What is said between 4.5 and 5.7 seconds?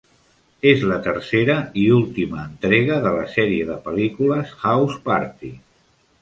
"House Party".